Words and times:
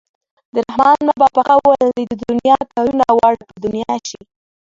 د 0.53 0.55
رحمان 0.65 0.97
بابا 1.07 1.27
په 1.35 1.41
قول 1.49 1.81
د 2.09 2.11
دنیا 2.23 2.57
کارونه 2.71 3.05
واړه 3.17 3.43
په 3.49 3.55
دنیا 3.65 3.93
شي. 4.09 4.21